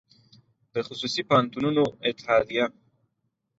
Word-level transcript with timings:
د 0.73 0.75
خصوصي 0.87 1.21
پوهنتونونو 1.29 1.83
اتحادیه 2.09 2.65